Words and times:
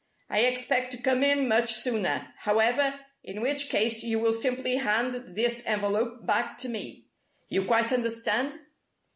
I 0.31 0.39
expect 0.39 0.89
to 0.93 0.97
come 1.03 1.21
in 1.21 1.47
much 1.47 1.69
sooner, 1.71 2.33
however 2.39 2.99
in 3.23 3.39
which 3.41 3.69
case 3.69 4.01
you 4.01 4.17
will 4.17 4.33
simply 4.33 4.77
hand 4.77 5.35
this 5.35 5.61
envelope 5.67 6.25
back 6.25 6.57
to 6.63 6.69
me. 6.69 7.05
You 7.49 7.65
quite 7.65 7.93
understand?" 7.93 8.55